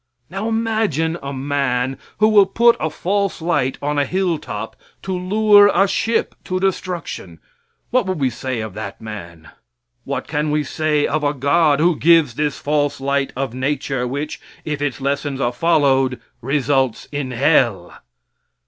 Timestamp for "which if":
14.07-14.81